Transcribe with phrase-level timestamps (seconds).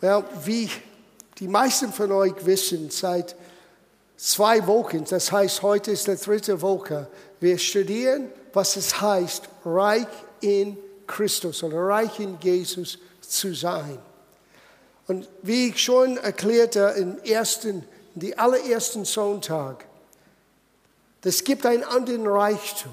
[0.00, 0.70] Well, wie
[1.38, 3.34] die meisten von euch wissen, seit
[4.16, 7.08] zwei Wochen, das heißt, heute ist der dritte Woche,
[7.40, 10.06] wir studieren, was es heißt, reich
[10.40, 10.76] in
[11.06, 13.98] Christus oder reich in Jesus zu sein.
[15.06, 19.84] Und wie ich schon erklärte im ersten, die allerersten Sonntag,
[21.22, 22.92] es gibt einen anderen Reichtum.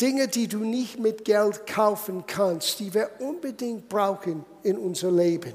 [0.00, 5.54] Dinge, die du nicht mit Geld kaufen kannst, die wir unbedingt brauchen in unser Leben.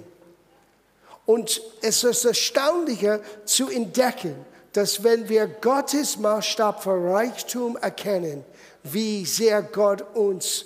[1.26, 4.36] Und es ist erstaunlicher zu entdecken,
[4.73, 8.44] dass wenn wir Gottes Maßstab für Reichtum erkennen,
[8.84, 10.66] wie sehr Gott uns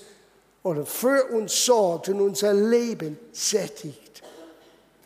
[0.63, 4.23] oder für uns sorgt und unser Leben sättigt.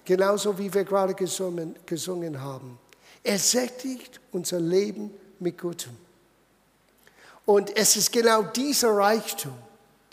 [0.06, 2.80] Genauso wie wir gerade gesungen, gesungen haben.
[3.24, 5.96] Er sättigt unser Leben mit Gutem.
[7.46, 9.54] Und es ist genau dieser Reichtum,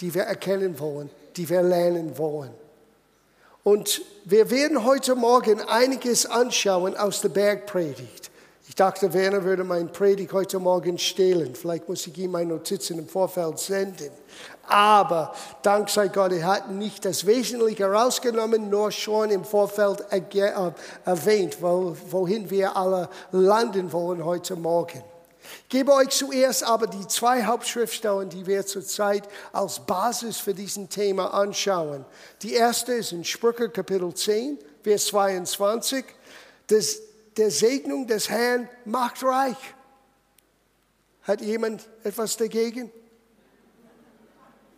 [0.01, 2.53] die wir erkennen wollen, die wir lernen wollen.
[3.65, 8.31] Und wir werden heute Morgen einiges anschauen aus der Bergpredigt.
[8.69, 11.55] Ich dachte, Werner würde mein Predigt heute Morgen stehlen.
[11.55, 14.11] Vielleicht muss ich ihm meine Notizen im Vorfeld senden.
[14.67, 20.21] Aber dank sei Gott, er hat nicht das Wesentliche rausgenommen, nur schon im Vorfeld äh,
[21.07, 25.03] erwähnt, wohin wir alle landen wollen heute Morgen.
[25.63, 30.89] Ich gebe euch zuerst aber die zwei Hauptschriftstellen, die wir zurzeit als Basis für diesen
[30.89, 32.05] Thema anschauen.
[32.43, 36.05] Die erste ist in Sprüche Kapitel 10, Vers 22.
[36.69, 36.99] Das
[37.39, 39.57] der Segnung des Herrn macht reich.
[41.23, 42.91] Hat jemand etwas dagegen?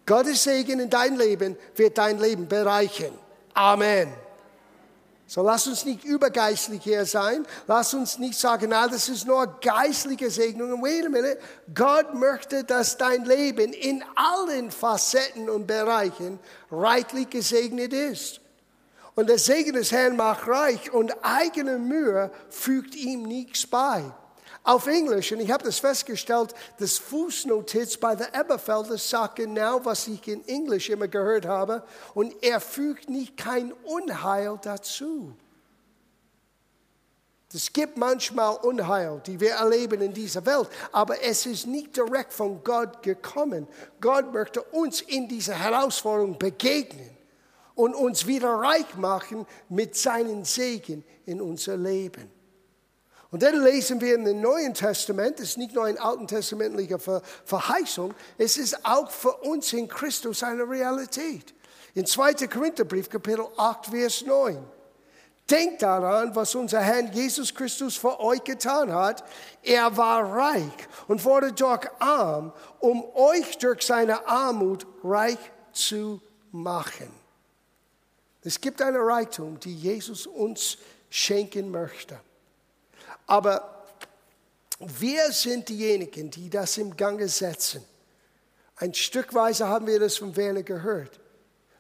[0.05, 3.17] Gottes Segen in dein Leben wird dein Leben bereichern.
[3.55, 4.13] Amen.
[5.31, 7.47] So lass uns nicht übergeistlich hier sein.
[7.69, 10.83] Lass uns nicht sagen, na, das ist nur geistliche Segnung.
[10.83, 11.39] Wait a minute.
[11.73, 16.41] Gott möchte, dass dein Leben in allen Facetten und Bereichen
[16.73, 18.41] reichlich gesegnet ist.
[19.15, 24.03] Und der Segen des Herrn macht reich und eigene Mühe fügt ihm nichts bei.
[24.63, 30.07] Auf Englisch, und ich habe das festgestellt, das Fußnotiz bei der Eberfelder sagt genau, was
[30.07, 31.83] ich in Englisch immer gehört habe,
[32.15, 35.35] und er fügt nicht kein Unheil dazu.
[37.53, 42.33] Es gibt manchmal Unheil, die wir erleben in dieser Welt, aber es ist nicht direkt
[42.33, 43.67] von Gott gekommen.
[44.01, 47.11] Gott möchte uns in dieser Herausforderung begegnen
[47.75, 52.40] und uns wieder reich machen mit seinen Segen in unser Leben.
[53.31, 56.99] Und dann lesen wir in dem Neuen Testament, es ist nicht nur eine alttestamentliche
[57.45, 61.55] Verheißung, es ist auch für uns in Christus eine Realität.
[61.95, 62.35] In 2.
[62.49, 64.59] Korintherbrief, Kapitel 8, Vers 9.
[65.49, 69.25] Denkt daran, was unser Herr Jesus Christus für euch getan hat.
[69.63, 75.39] Er war reich und wurde doch arm, um euch durch seine Armut reich
[75.73, 76.21] zu
[76.53, 77.11] machen.
[78.43, 80.79] Es gibt eine Reichtum, die Jesus uns
[81.11, 82.19] schenken möchte.
[83.31, 83.85] Aber
[84.81, 87.85] wir sind diejenigen, die das im Gange setzen.
[88.75, 91.21] Ein Stückweise haben wir das von Werner gehört.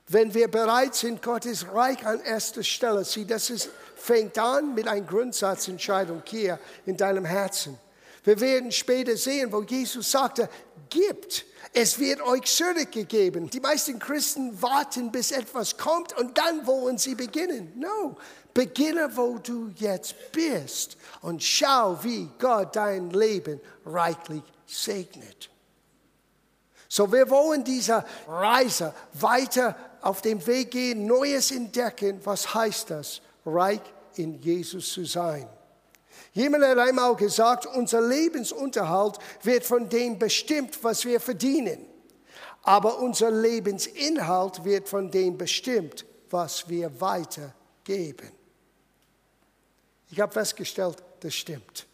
[0.06, 4.86] Wenn wir bereit sind, Gottes Reich an erster Stelle, sieh, das ist, fängt an mit
[4.86, 7.76] einer Grundsatzentscheidung hier in deinem Herzen.
[8.22, 10.48] Wir werden später sehen, wo Jesus sagte,
[10.88, 13.48] gibt es wird euch zurückgegeben.
[13.48, 17.72] Die meisten Christen warten, bis etwas kommt und dann wollen sie beginnen.
[17.76, 18.16] No,
[18.54, 25.50] beginne, wo du jetzt bist und schau, wie Gott dein Leben reichlich segnet.
[26.88, 32.20] So, wir wollen diese Reise weiter auf dem Weg gehen, Neues entdecken.
[32.24, 33.20] Was heißt das?
[33.46, 33.80] Reich
[34.16, 35.48] in Jesus zu sein.
[36.32, 41.86] Jemand hat einmal gesagt, unser Lebensunterhalt wird von dem bestimmt, was wir verdienen.
[42.62, 48.39] Aber unser Lebensinhalt wird von dem bestimmt, was wir weitergeben.
[50.10, 51.86] Ich habe festgestellt, das stimmt.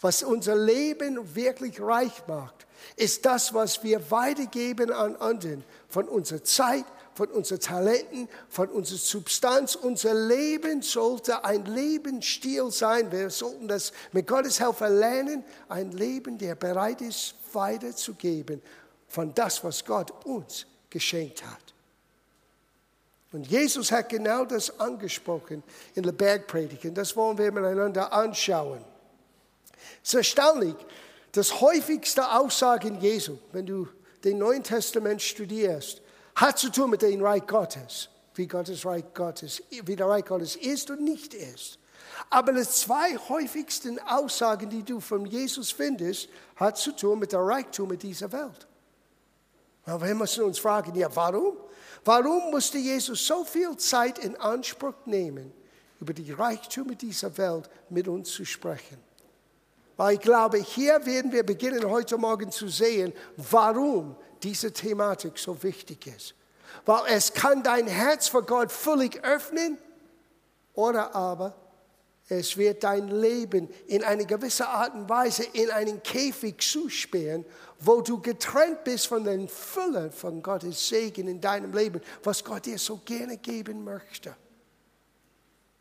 [0.00, 6.42] Was unser Leben wirklich reich macht, ist das, was wir weitergeben an anderen, von unserer
[6.42, 9.74] Zeit, von unseren Talenten, von unserer Substanz.
[9.74, 13.12] Unser Leben sollte ein Lebensstil sein.
[13.12, 15.44] Wir sollten das mit Gottes Hilfe lernen.
[15.68, 18.62] Ein Leben, der bereit ist, weiterzugeben
[19.06, 21.69] von das, was Gott uns geschenkt hat.
[23.32, 25.62] Und Jesus hat genau das angesprochen
[25.94, 26.84] in der Bergpredigt.
[26.84, 28.84] Und das wollen wir miteinander anschauen.
[30.02, 30.74] Es ist erstaunlich,
[31.32, 33.88] das häufigste Aussagen Jesu, wenn du
[34.24, 36.02] den Neuen Testament studierst,
[36.34, 40.56] hat zu tun mit dem Reich Gottes, wie Gottes Reich Gottes, wie der Reich Gottes
[40.56, 41.78] ist und nicht ist.
[42.28, 47.40] Aber die zwei häufigsten Aussagen, die du von Jesus findest, hat zu tun mit dem
[47.40, 48.66] Reichtum dieser Welt.
[49.86, 51.56] Aber wir müssen uns fragen, ja, warum?
[52.04, 55.52] Warum musste Jesus so viel Zeit in Anspruch nehmen,
[56.00, 58.98] über die Reichtümer dieser Welt mit uns zu sprechen?
[59.96, 65.62] Weil ich glaube, hier werden wir beginnen heute Morgen zu sehen, warum diese Thematik so
[65.62, 66.34] wichtig ist.
[66.86, 69.76] Weil es kann dein Herz für Gott völlig öffnen
[70.72, 71.54] oder aber
[72.30, 77.44] es wird dein Leben in eine gewisse Art und Weise in einen Käfig zusperren,
[77.80, 82.66] wo du getrennt bist von der Fülle von Gottes Segen in deinem Leben, was Gott
[82.66, 84.36] dir so gerne geben möchte.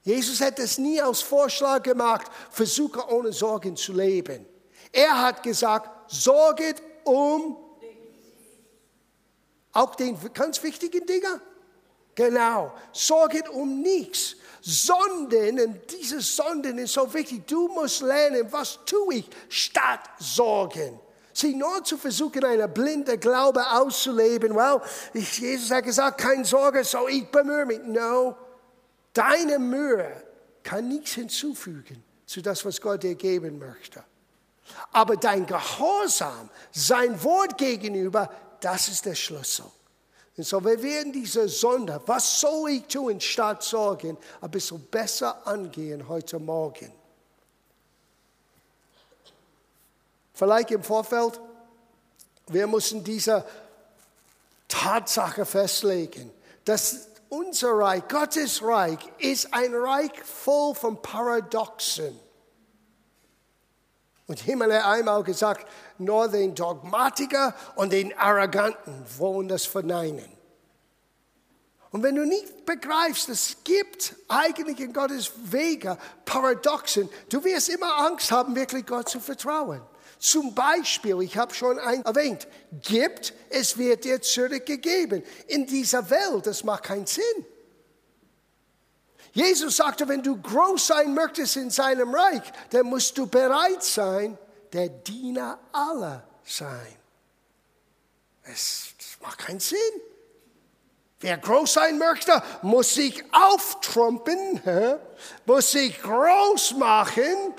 [0.02, 4.44] Jesus hat es nie als Vorschlag gemacht, versuche ohne Sorgen zu leben.
[4.92, 7.58] Er hat gesagt, sorget um
[9.72, 11.42] auch den ganz wichtigen Dingen.
[12.16, 14.36] Genau, sorget um nichts.
[14.62, 17.48] Sonden, und dieses Sonden ist so wichtig.
[17.48, 21.00] Du musst lernen, was tue ich statt Sorgen.
[21.34, 24.56] Sie nur zu versuchen, eine blinde Glaube auszuleben.
[24.56, 24.82] Well,
[25.14, 27.80] Jesus hat gesagt, keine Sorge, so ich bemühe mich.
[27.86, 28.36] No,
[29.14, 30.24] deine Mühe
[30.64, 34.04] kann nichts hinzufügen zu das, was Gott dir geben möchte.
[34.92, 38.30] Aber dein Gehorsam, sein Wort gegenüber,
[38.60, 39.66] das ist der Schlüssel.
[40.40, 45.46] Und so, wir werden diese Sonde, was soll ich tun, statt Sorgen, ein bisschen besser
[45.46, 46.94] angehen heute Morgen.
[50.34, 51.42] Vielleicht im Vorfeld,
[52.48, 53.46] wir müssen diese
[54.70, 56.32] Tatsache festlegen,
[56.64, 62.18] dass unser Reich, Gottes Reich, ist ein Reich voll von Paradoxen.
[64.30, 65.66] Und jemand hat einmal gesagt,
[65.98, 70.32] nur den Dogmatiker und den Arroganten wollen das verneinen.
[71.90, 78.06] Und wenn du nicht begreifst, es gibt eigentlich in Gottes Wege Paradoxen, du wirst immer
[78.06, 79.82] Angst haben, wirklich Gott zu vertrauen.
[80.20, 82.48] Zum Beispiel, ich habe schon ein erwähnt,
[82.84, 85.24] gibt, es wird dir zurückgegeben.
[85.48, 87.24] In dieser Welt, das macht keinen Sinn.
[89.40, 92.42] Jesus sagte, wenn du groß sein möchtest in seinem Reich,
[92.72, 94.38] dann musst du bereit sein,
[94.74, 96.96] der Diener aller sein.
[98.44, 98.90] Es
[99.22, 99.78] macht keinen Sinn.
[101.22, 104.62] Wer groß sein möchte, muss sich auftrumpen,
[105.46, 107.54] muss sich groß machen.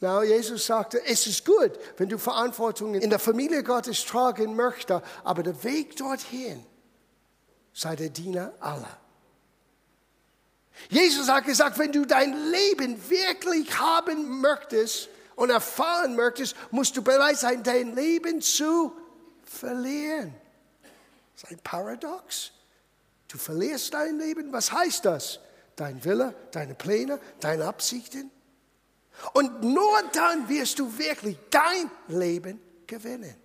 [0.00, 5.00] Na, Jesus sagte, es ist gut, wenn du Verantwortung in der Familie Gottes tragen möchtest,
[5.22, 6.64] aber der Weg dorthin
[7.76, 8.98] sei der Diener aller.
[10.88, 17.02] Jesus hat gesagt, wenn du dein Leben wirklich haben möchtest und erfahren möchtest, musst du
[17.02, 18.96] bereit sein, dein Leben zu
[19.44, 20.34] verlieren.
[21.34, 22.52] Das ist ein Paradox.
[23.28, 24.52] Du verlierst dein Leben.
[24.52, 25.40] Was heißt das?
[25.76, 28.30] Dein Wille, deine Pläne, deine Absichten.
[29.34, 33.36] Und nur dann wirst du wirklich dein Leben gewinnen.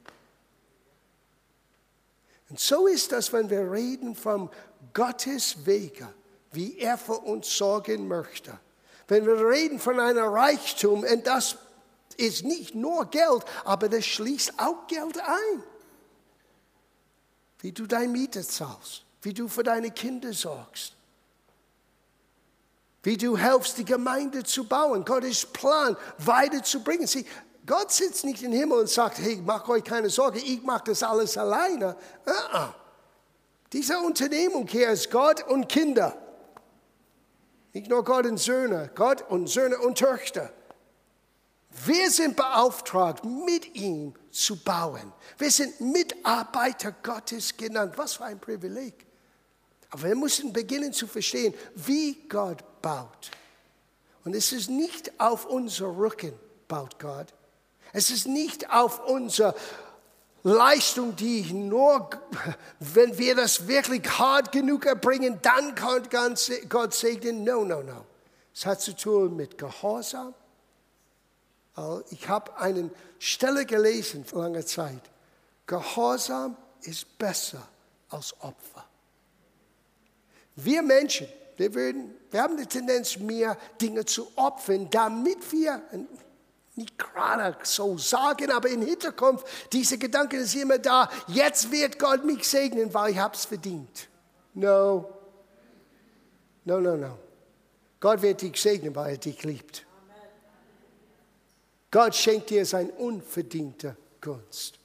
[2.52, 4.50] Und so ist das, wenn wir reden vom
[4.94, 6.14] Gottes Wege,
[6.52, 8.60] wie er für uns sorgen möchte.
[9.08, 11.56] Wenn wir reden von einem Reichtum, und das
[12.18, 15.64] ist nicht nur Geld, aber das schließt auch Geld ein.
[17.60, 20.94] Wie du deine Miete zahlst, wie du für deine Kinder sorgst,
[23.04, 27.08] wie du helfst, die Gemeinde zu bauen, Gottes Plan weiterzubringen.
[27.08, 27.26] Sieh,
[27.66, 31.04] Gott sitzt nicht im Himmel und sagt, hey, mach euch keine Sorge, ich mache das
[31.04, 31.96] alles alleine.
[32.26, 32.68] Uh.
[33.72, 36.18] Diese Unternehmung hier ist Gott und Kinder.
[37.74, 40.52] Nicht nur Gott und Söhne, Gott und Söhne und Töchter.
[41.86, 45.14] Wir sind beauftragt, mit ihm zu bauen.
[45.38, 47.94] Wir sind Mitarbeiter Gottes genannt.
[47.96, 49.06] Was für ein Privileg.
[49.90, 53.32] Aber wir müssen beginnen zu verstehen, wie Gott baut.
[54.26, 56.34] Und es ist nicht auf unser Rücken
[56.68, 57.34] baut Gott.
[57.94, 59.56] Es ist nicht auf unsere
[60.44, 62.10] Leistung, die nur,
[62.80, 66.08] wenn wir das wirklich hart genug erbringen, dann kann
[66.70, 67.44] Gott segnen.
[67.44, 68.06] No, no, no.
[68.54, 70.34] Es hat zu tun mit Gehorsam.
[72.10, 75.02] Ich habe eine Stelle gelesen vor langer Zeit.
[75.68, 77.66] Gehorsam ist besser
[78.10, 78.86] als Opfer.
[80.56, 85.82] Wir Menschen, wir, würden, wir haben die Tendenz, mehr Dinge zu opfern, damit wir,
[86.76, 92.24] nicht gerade so sagen, aber im Hinterkopf, diese Gedanken ist immer da, jetzt wird Gott
[92.24, 94.08] mich segnen, weil ich es verdient.
[94.54, 95.18] No.
[96.64, 97.18] No, no, no.
[98.00, 99.86] Gott wird dich segnen, weil er dich liebt.
[101.92, 104.80] Gott schenkt dir sein unverdiente Gunst.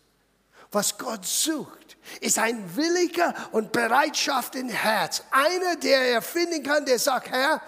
[0.73, 5.23] Was Gott sucht, ist ein williger und Bereitschaft im Herz.
[5.31, 7.63] Einer, der er finden kann, der sagt, Herr,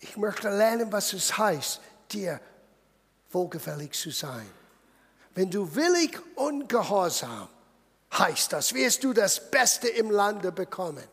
[0.00, 1.80] ich möchte lernen, was es heißt,
[2.10, 2.40] dir
[3.34, 4.48] wohlgefällig zu sein.
[5.34, 7.48] Wenn du willig und gehorsam
[8.18, 11.04] heißt das, wirst du das Beste im Lande bekommen.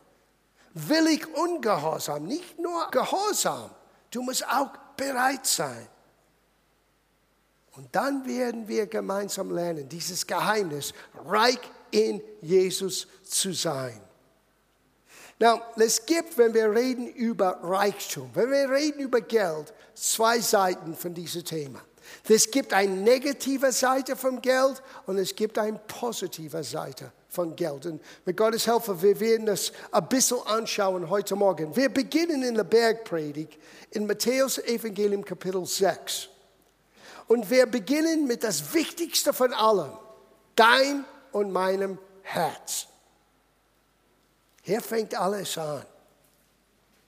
[0.74, 3.70] Willig und Gehorsam, nicht nur Gehorsam,
[4.10, 5.88] du musst auch bereit sein.
[7.72, 10.92] Und dann werden wir gemeinsam lernen, dieses Geheimnis,
[11.26, 11.60] reich
[11.90, 14.00] in Jesus zu sein.
[15.38, 20.94] Now, es gibt, wenn wir reden über Reichtum, wenn wir reden über Geld, zwei Seiten
[20.94, 21.80] von diesem Thema.
[22.28, 27.86] Es gibt eine negative Seite vom Geld und es gibt eine positive Seite von Geld.
[27.86, 31.74] Und mit Gottes Hilfe, wir werden das ein bisschen anschauen heute Morgen.
[31.74, 33.58] Wir beginnen in der Bergpredigt
[33.90, 36.28] in Matthäus Evangelium Kapitel 6.
[37.28, 39.92] Und wir beginnen mit das Wichtigste von allem,
[40.54, 42.86] dein und meinem Herz.
[44.62, 45.82] Hier fängt alles an.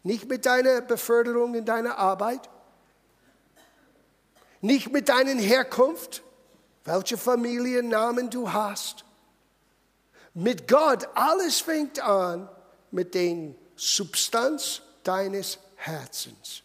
[0.02, 2.48] Nicht mit deiner Beförderung in deiner Arbeit,
[4.64, 6.22] nicht mit deiner Herkunft,
[6.84, 9.04] welche Familiennamen du hast.
[10.32, 12.48] Mit Gott, alles fängt an
[12.90, 16.62] mit der Substanz deines Herzens.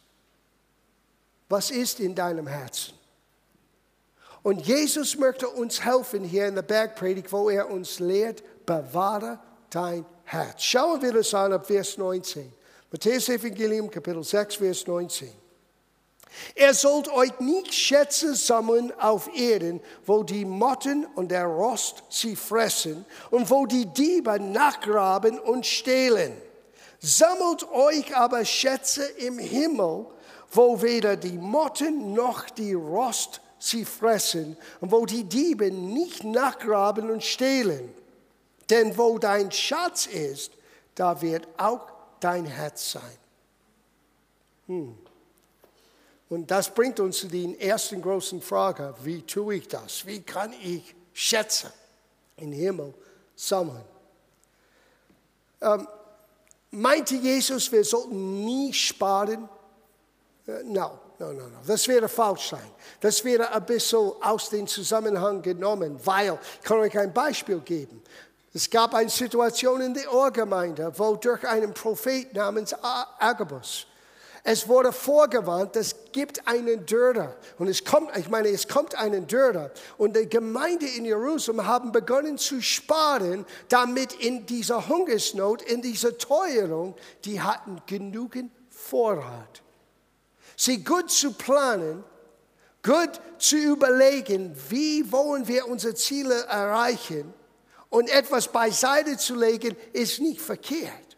[1.49, 2.93] Was ist in deinem Herzen?
[4.43, 9.39] Und Jesus möchte uns helfen hier in der Bergpredigt, wo er uns lehrt, bewahre
[9.69, 10.63] dein Herz.
[10.63, 12.53] Schauen wir das an ab Vers 19.
[12.91, 15.48] Matthäus Evangelium, Kapitel 6, Vers 19.
[16.55, 22.35] Er sollt euch nicht Schätze sammeln auf Erden, wo die Motten und der Rost sie
[22.35, 26.33] fressen und wo die Diebe nachgraben und stehlen.
[26.99, 30.05] Sammelt euch aber Schätze im Himmel,
[30.51, 37.09] wo weder die Motten noch die Rost sie fressen und wo die Diebe nicht nachgraben
[37.09, 37.93] und stehlen.
[38.69, 40.51] Denn wo dein Schatz ist,
[40.95, 41.87] da wird auch
[42.19, 43.17] dein Herz sein.
[44.67, 44.97] Hm.
[46.29, 50.05] Und das bringt uns zu der ersten großen Frage, wie tue ich das?
[50.05, 51.73] Wie kann ich Schätze
[52.37, 52.93] im Himmel
[53.35, 53.83] sammeln?
[55.61, 55.87] Ähm,
[56.71, 59.49] meinte Jesus, wir sollten nie sparen?
[60.47, 61.59] Äh, no, no, no, no.
[61.65, 62.71] Das wäre falsch sein.
[62.99, 68.03] Das wäre ein bisschen aus dem Zusammenhang genommen, weil, ich kann euch ein Beispiel geben.
[68.53, 72.75] Es gab eine Situation in der Ohrgemeinde, wo durch einen Prophet namens
[73.19, 73.87] Agabus
[74.43, 77.35] es wurde vorgewarnt, es gibt einen Dürre.
[77.57, 79.71] Und es kommt, ich meine, es kommt einen Dürre.
[79.97, 86.17] Und die Gemeinde in Jerusalem haben begonnen zu sparen, damit in dieser Hungersnot, in dieser
[86.17, 89.61] Teuerung, die hatten genügend Vorrat.
[90.55, 92.03] Sie gut zu planen,
[92.83, 97.33] gut zu überlegen, wie wollen wir unsere Ziele erreichen
[97.89, 101.08] und etwas beiseite zu legen, ist nicht verkehrt.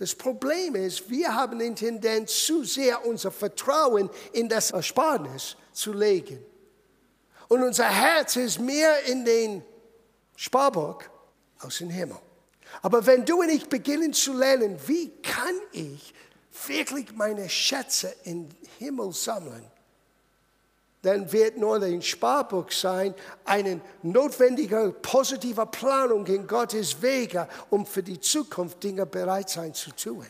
[0.00, 5.92] Das Problem ist, wir haben den Tendenz, zu sehr unser Vertrauen in das Ersparnis zu
[5.92, 6.42] legen.
[7.48, 9.62] Und unser Herz ist mehr in den
[10.36, 11.10] Sparbock
[11.58, 12.16] aus dem Himmel.
[12.80, 16.14] Aber wenn du und ich beginnen zu lernen, wie kann ich
[16.66, 19.70] wirklich meine Schätze im Himmel sammeln,
[21.02, 23.14] dann wird nur dein Sparbuch sein
[23.44, 29.90] eine notwendige positive Planung in Gottes Wege, um für die Zukunft Dinge bereit sein zu
[29.92, 30.26] tun.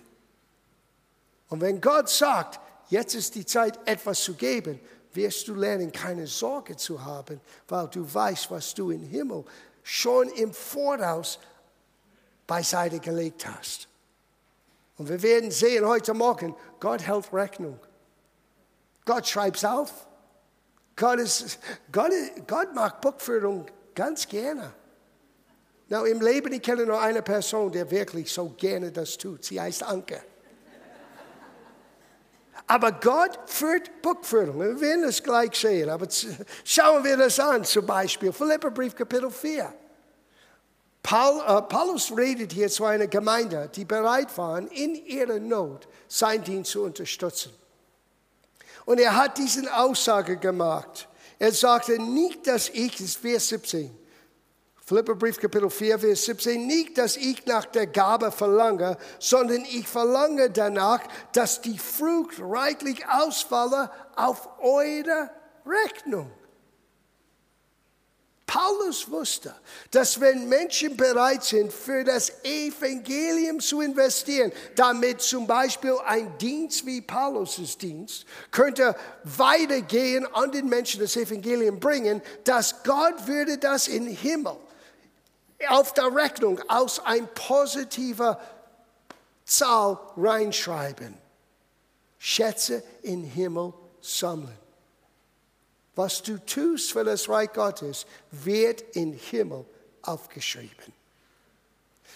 [1.49, 4.79] Und wenn Gott sagt, jetzt ist die Zeit, etwas zu geben,
[5.13, 9.45] wirst du lernen, keine Sorge zu haben, weil du weißt, was du im Himmel
[9.83, 11.41] schon im Voraus
[12.47, 13.89] beiseite gelegt hast.
[14.97, 17.81] Und wir werden sehen heute Morgen, Gott hält Rechnung.
[19.05, 20.07] Gott schreibt es auf.
[21.01, 21.59] Gott, ist,
[21.91, 22.13] Gott,
[22.47, 23.65] Gott mag Buchführung
[23.95, 24.71] ganz gerne.
[25.89, 29.43] Now, Im Leben, ich kenne nur eine Person, die wirklich so gerne das tut.
[29.43, 30.23] Sie heißt Anke.
[32.67, 34.61] Aber Gott führt Buchführung.
[34.61, 35.89] Wir werden es gleich sehen.
[35.89, 36.07] Aber
[36.65, 39.73] schauen wir das an, zum Beispiel Philipperbrief Kapitel 4.
[41.03, 46.45] Paul, uh, Paulus redet hier zu einer Gemeinde, die bereit waren, in ihrer Not sein
[46.45, 47.53] Dienst zu unterstützen.
[48.91, 51.09] Und er hat diese Aussage gemacht.
[51.39, 53.97] Er sagte nicht, dass ich, das ist Vers 17,
[54.85, 60.51] Philipperbrief Kapitel 4, Vers 17, nicht, dass ich nach der Gabe verlange, sondern ich verlange
[60.51, 65.31] danach, dass die Frucht reichlich ausfalle auf eure
[65.65, 66.29] Rechnung.
[68.51, 69.55] Paulus wusste,
[69.93, 76.85] dass wenn Menschen bereit sind, für das Evangelium zu investieren, damit zum Beispiel ein Dienst
[76.85, 83.87] wie Paulus' Dienst könnte weitergehen an den Menschen das Evangelium bringen, dass Gott würde das
[83.87, 84.57] in Himmel
[85.69, 88.41] auf der Rechnung aus ein positiver
[89.45, 91.17] Zahl reinschreiben.
[92.19, 94.70] Schätze in Himmel sammeln.
[96.01, 99.67] Was du tust für das Reich Gottes, wird im Himmel
[100.01, 100.95] aufgeschrieben.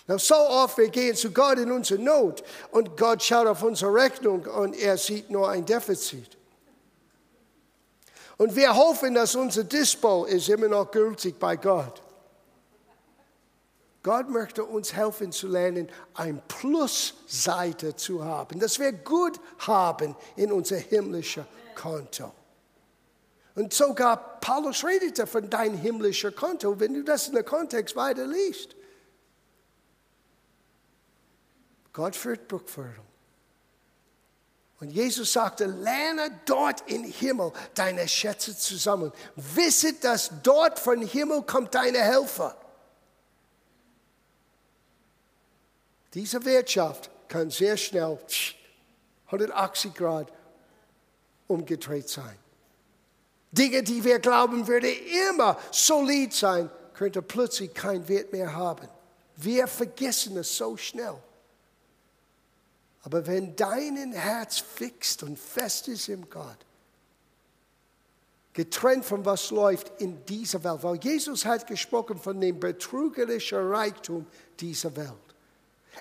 [0.07, 3.93] Na, so oft, wir gehen zu Gott in unsere Not und Gott schaut auf unsere
[3.93, 6.38] Rechnung und er sieht nur ein Defizit.
[8.38, 12.00] Und wir hoffen, dass unser Dispo ist immer noch gültig bei Gott.
[14.03, 20.53] Gott möchte uns helfen zu lernen, ein Plusseite zu haben, dass wir gut haben in
[20.53, 22.33] unser himmlischer Konto.
[23.54, 28.26] Und sogar Paulus redete von deinem himmlischen Konto, wenn du das in der Kontext weiter
[28.26, 28.75] liest.
[31.92, 33.06] Gott führt Buchführung.
[34.80, 39.12] Und Jesus sagte, lerne dort im Himmel deine Schätze zusammen.
[39.37, 42.56] Wisse, dass dort von Himmel kommt deine Helfer.
[46.12, 48.18] Diese Wirtschaft kann sehr schnell
[49.26, 50.32] 180 Grad
[51.46, 52.37] umgedreht sein.
[53.54, 54.90] Dinge, die wir glauben, würde
[55.30, 58.88] immer solid sein, könnte plötzlich keinen Wert mehr haben.
[59.37, 61.16] Wir vergessen es so schnell.
[63.02, 66.56] Aber wenn dein Herz fixt und fest ist im Gott,
[68.54, 74.26] getrennt von was läuft in dieser Welt, weil Jesus hat gesprochen von dem betrügerischen Reichtum
[74.58, 75.12] dieser Welt.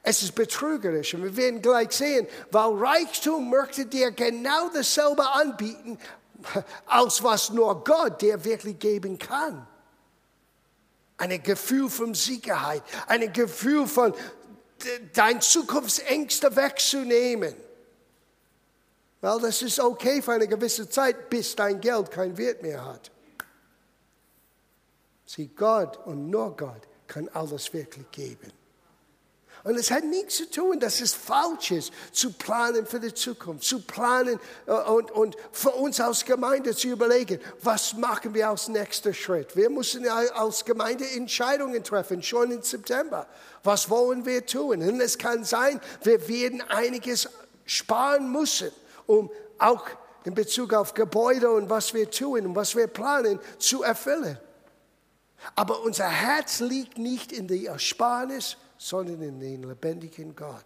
[0.01, 5.99] Es ist betrügerisch und wir werden gleich sehen, weil Reichtum möchte dir genau dasselbe anbieten,
[6.85, 9.67] als was nur Gott dir wirklich geben kann.
[11.17, 14.13] Ein Gefühl von Sicherheit, ein Gefühl von
[15.13, 17.55] dein Zukunftsängste wegzunehmen.
[19.21, 23.09] Weil das ist okay für eine gewisse Zeit, bis dein Geld keinen Wert mehr hat.
[25.25, 28.51] Sieh, Gott und nur Gott kann alles wirklich geben.
[29.63, 33.63] Und es hat nichts zu tun, dass es falsch ist, zu planen für die Zukunft,
[33.63, 38.67] zu planen äh, und, und für uns als Gemeinde zu überlegen, was machen wir als
[38.67, 39.55] nächster Schritt.
[39.55, 43.25] Wir müssen als Gemeinde Entscheidungen treffen, schon im September.
[43.63, 44.81] Was wollen wir tun?
[44.81, 47.29] Und es kann sein, wir werden einiges
[47.65, 48.71] sparen müssen,
[49.05, 49.85] um auch
[50.25, 54.37] in Bezug auf Gebäude und was wir tun und was wir planen zu erfüllen.
[55.55, 60.65] Aber unser Herz liegt nicht in der Ersparnis, sondern in den lebendigen Gott.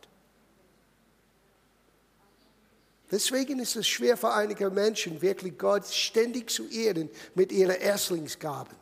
[3.12, 8.76] Deswegen ist es schwer für einige Menschen, wirklich Gott ständig zu ehren mit ihren Erstlingsgaben.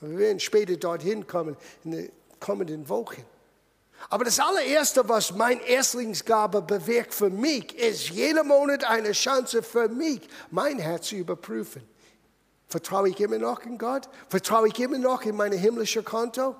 [0.00, 3.24] Wir werden später dorthin kommen, in den kommenden Wochen.
[4.10, 9.88] Aber das allererste, was mein Erstlingsgabe bewirkt für mich, ist jeden Monat eine Chance für
[9.88, 11.82] mich, mein Herz zu überprüfen.
[12.66, 14.08] Vertraue ich immer noch in Gott?
[14.28, 16.56] Vertraue ich immer noch in mein himmlisches Konto?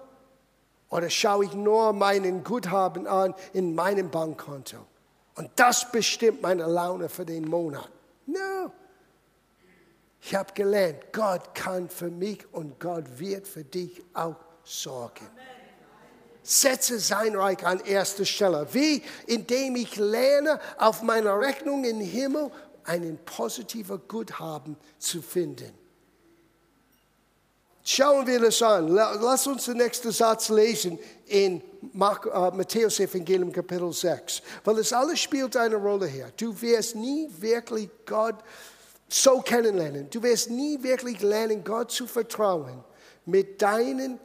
[0.93, 4.77] Oder schaue ich nur meinen Guthaben an in meinem Bankkonto?
[5.37, 7.91] Und das bestimmt meine Laune für den Monat.
[8.27, 8.71] No.
[10.21, 15.27] Ich habe gelernt, Gott kann für mich und Gott wird für dich auch sorgen.
[16.43, 18.69] Setze sein Reich an erster Stelle.
[18.73, 19.03] Wie?
[19.27, 22.51] Indem ich lerne, auf meiner Rechnung im Himmel
[22.85, 25.73] einen positiven Guthaben zu finden.
[27.85, 28.89] Schauen wir das an.
[28.89, 34.41] Lass uns den nächsten Satz lesen in äh, Matthäus Evangelium Kapitel 6.
[34.65, 36.31] Weil das alles spielt eine Rolle hier.
[36.37, 38.37] Du wirst nie wirklich Gott
[39.09, 40.09] so kennenlernen.
[40.11, 42.85] Du wirst nie wirklich lernen, Gott zu vertrauen
[43.27, 44.19] mit deinem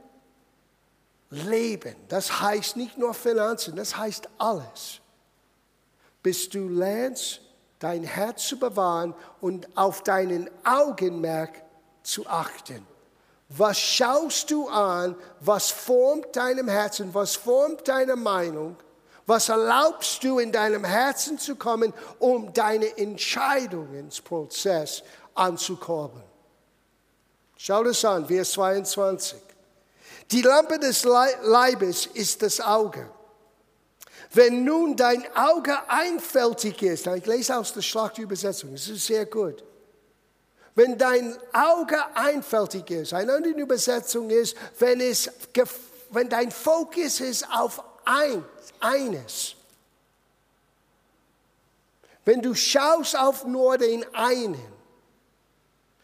[1.29, 1.95] Leben.
[2.07, 5.01] Das heißt nicht nur Finanzen, das heißt alles.
[6.21, 7.41] Bis du lernst,
[7.79, 11.63] dein Herz zu bewahren und auf deinen Augenmerk
[12.03, 12.85] zu achten.
[13.49, 15.15] Was schaust du an?
[15.39, 17.13] Was formt deinem Herzen?
[17.13, 18.75] Was formt deine Meinung?
[19.25, 26.23] Was erlaubst du in deinem Herzen zu kommen, um deine Entscheidungsprozess anzukurbeln?
[27.57, 29.41] Schau das an, Vers 22.
[30.31, 33.09] Die Lampe des Leibes ist das Auge.
[34.33, 39.63] Wenn nun dein Auge einfältig ist, ich lese aus der Schlachtübersetzung, das ist sehr gut.
[40.77, 45.27] Wenn dein Auge einfältig ist, eine andere Übersetzung ist, wenn, es,
[46.11, 48.45] wenn dein Fokus ist auf ein,
[48.79, 49.55] eines.
[52.25, 54.63] Wenn du schaust auf nur den einen,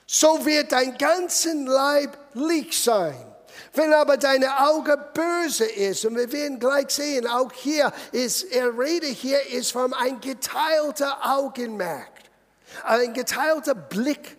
[0.07, 3.31] so wird dein ganzen Leib Licht sein.
[3.73, 8.75] Wenn aber deine Auge böse ist, und wir werden gleich sehen, auch hier ist, er
[8.75, 12.09] Rede hier ist von ein geteilter Augenmerk,
[12.85, 14.37] ein geteilter Blick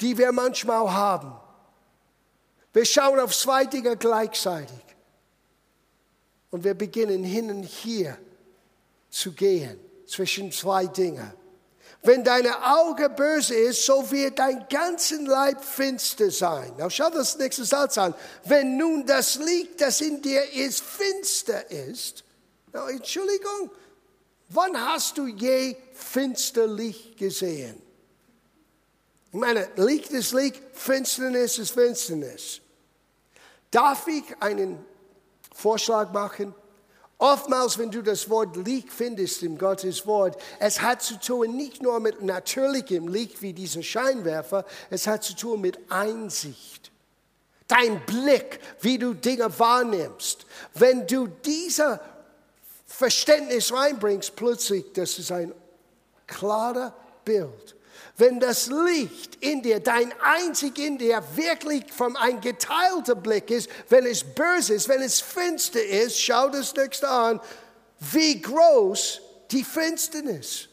[0.00, 1.32] die wir manchmal haben.
[2.72, 4.78] Wir schauen auf zwei Dinge gleichzeitig.
[6.50, 8.16] Und wir beginnen hin und hier
[9.08, 11.32] zu gehen zwischen zwei Dingen.
[12.02, 16.74] Wenn deine Auge böse ist, so wird dein ganzen Leib finster sein.
[16.78, 18.14] Now schau das nächste Satz an.
[18.44, 22.24] Wenn nun das Licht, das in dir ist, finster ist.
[22.72, 23.70] Now, Entschuldigung,
[24.48, 27.89] wann hast du je finster Licht gesehen?
[29.32, 32.60] Ich meine, Licht ist Licht, Finsternis ist Finsternis.
[33.70, 34.84] Darf ich einen
[35.54, 36.52] Vorschlag machen?
[37.18, 41.80] Oftmals, wenn du das Wort Licht findest im Gottes Wort, es hat zu tun nicht
[41.80, 46.90] nur mit natürlichem Licht wie dieser Scheinwerfer, es hat zu tun mit Einsicht.
[47.68, 50.44] Dein Blick, wie du Dinge wahrnimmst.
[50.74, 52.00] Wenn du dieser
[52.84, 55.54] Verständnis reinbringst, plötzlich, das ist ein
[56.26, 56.92] klarer
[57.24, 57.76] Bild
[58.20, 63.68] wenn das Licht in dir, dein einzig in dir, wirklich von ein geteilter Blick ist,
[63.88, 67.40] wenn es böse ist, wenn es finster ist, schau das nächste an,
[67.98, 70.68] wie groß die Finsternis.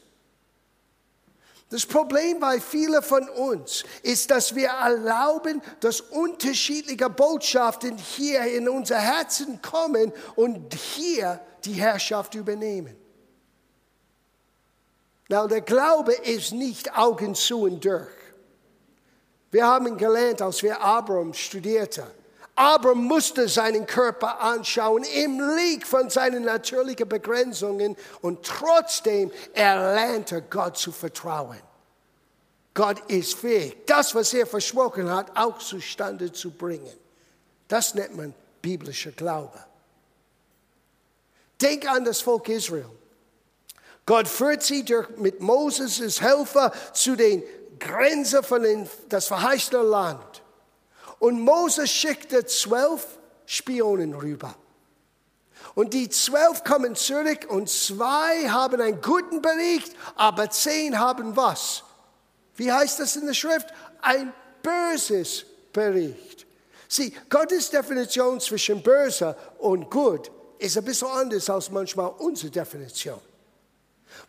[1.70, 8.70] Das Problem bei vielen von uns ist, dass wir erlauben, dass unterschiedliche Botschaften hier in
[8.70, 12.96] unser Herzen kommen und hier die Herrschaft übernehmen.
[15.30, 18.08] Na, der Glaube ist nicht Augen zu und durch.
[19.52, 22.06] Wir haben gelernt, als wir Abraham studierte.
[22.56, 30.78] Abraham musste seinen Körper anschauen im Licht von seinen natürlichen Begrenzungen und trotzdem erlernte Gott
[30.78, 31.62] zu vertrauen.
[32.74, 36.96] Gott ist fähig, das, was er versprochen hat, auch zustande zu bringen.
[37.68, 39.64] Das nennt man biblischer Glaube.
[41.62, 42.90] Denk an das Volk Israel.
[44.08, 47.44] Gott führt sie durch, mit Moses Helfer zu den
[47.78, 50.42] Grenzen von den, das verheißene Land.
[51.20, 53.06] Und Moses schickte zwölf
[53.46, 54.56] Spionen rüber.
[55.76, 61.84] Und die zwölf kommen zurück und zwei haben einen guten Bericht, aber zehn haben was?
[62.56, 63.68] Wie heißt das in der Schrift?
[64.02, 66.48] Ein böses Bericht.
[66.88, 73.20] Sieh, Gottes Definition zwischen böse und gut ist ein bisschen anders als manchmal unsere Definition.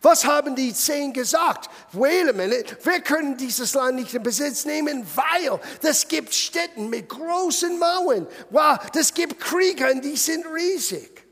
[0.01, 1.69] Was haben die zehn gesagt?
[1.91, 6.89] Wait a minute, wir können dieses Land nicht in Besitz nehmen, weil es gibt Städten
[6.89, 8.27] mit großen Mauern.
[8.49, 11.25] Wow, das gibt Krieger und die sind riesig.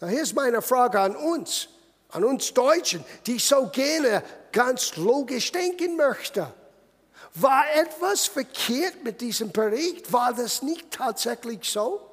[0.00, 1.68] Na, hier ist meine Frage an uns,
[2.10, 6.46] an uns Deutschen, die so gerne ganz logisch denken möchten.
[7.34, 10.12] War etwas verkehrt mit diesem Bericht?
[10.12, 12.10] War das nicht tatsächlich so?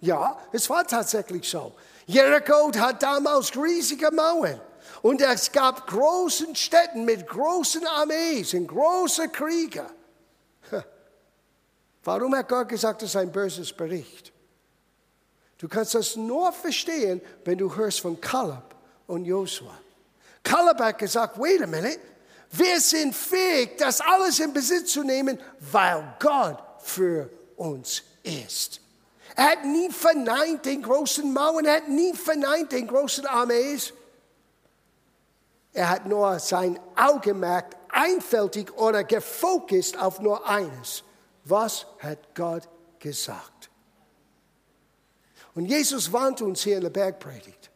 [0.00, 1.72] Ja, es war tatsächlich so.
[2.06, 4.60] Jericho hat damals riesige Mauern.
[5.04, 9.84] Und es gab großen Städten mit großen Armees und große Kriege.
[12.04, 14.32] Warum hat Gott gesagt, das ist ein böses Bericht?
[15.58, 18.74] Du kannst das nur verstehen, wenn du hörst von Kaleb
[19.06, 19.78] und Josua.
[20.42, 22.00] Kaleb hat gesagt, wait a minute,
[22.52, 25.38] wir sind fähig, das alles in Besitz zu nehmen,
[25.70, 28.80] weil Gott für uns ist.
[29.36, 33.92] Er hat nie verneint den großen Mauern, er hat nie verneint den großen Armees.
[35.74, 41.02] Er hat nur sein Augenmerk einfältig oder gefokust auf nur eines.
[41.44, 42.68] Was hat Gott
[43.00, 43.70] gesagt?
[45.54, 47.70] Und Jesus warnt uns hier in der Bergpredigt.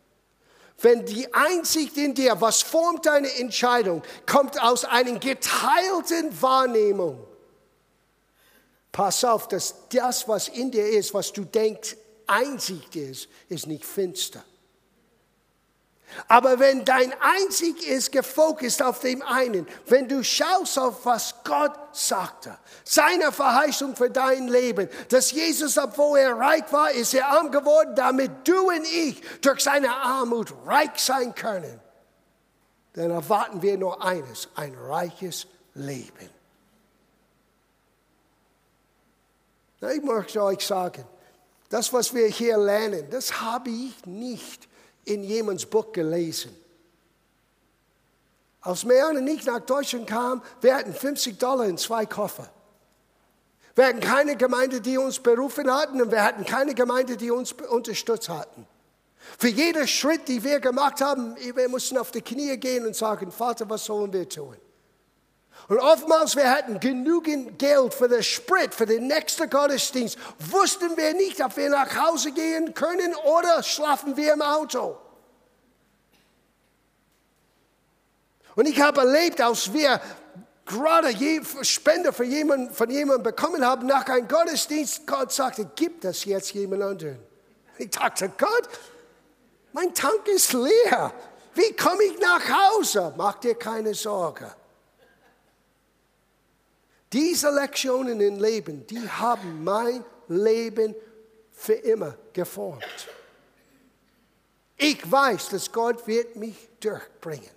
[0.80, 7.26] Wenn die Einsicht in dir, was formt deine Entscheidung, kommt aus einer geteilten Wahrnehmung.
[8.92, 11.96] Pass auf, dass das, was in dir ist, was du denkst,
[12.28, 14.44] Einsicht ist, ist nicht finster.
[16.26, 21.72] Aber wenn dein Einzig ist gefokust auf dem einen, wenn du schaust auf was Gott
[21.92, 27.50] sagte, seine Verheißung für dein Leben, dass Jesus, obwohl er reich war, ist er arm
[27.50, 31.80] geworden, damit du und ich durch seine Armut reich sein können,
[32.94, 36.30] dann erwarten wir nur eines, ein reiches Leben.
[39.80, 41.04] Ich möchte euch sagen,
[41.68, 44.67] das, was wir hier lernen, das habe ich nicht
[45.08, 46.54] in jemands Buch gelesen.
[48.60, 52.50] Als Marianne nicht nach Deutschland kam, wir hatten 50 Dollar in zwei Koffer.
[53.74, 57.52] Wir hatten keine Gemeinde, die uns berufen hatten und wir hatten keine Gemeinde, die uns
[57.52, 58.66] unterstützt hatten.
[59.38, 63.30] Für jeden Schritt, den wir gemacht haben, wir mussten auf die Knie gehen und sagen,
[63.30, 64.56] Vater, was sollen wir tun?
[65.68, 71.12] Und oftmals, wir hatten genügend Geld für den Sprit, für den nächsten Gottesdienst, wussten wir
[71.12, 74.96] nicht, ob wir nach Hause gehen können oder schlafen wir im Auto.
[78.54, 80.00] Und ich habe erlebt, als wir
[80.64, 81.14] gerade
[81.62, 86.52] Spende für jemanden, von jemandem bekommen haben nach einem Gottesdienst, Gott sagte, gib das jetzt
[86.54, 87.18] jemand anderen.
[87.76, 88.68] Ich dachte, Gott,
[89.72, 91.12] mein Tank ist leer.
[91.54, 93.12] wie komme ich nach Hause?
[93.18, 94.50] Mach dir keine Sorge.
[97.12, 100.94] Diese Lektionen im Leben, die haben mein Leben
[101.52, 103.08] für immer geformt.
[104.76, 107.50] Ich weiß, dass Gott wird mich durchbringen.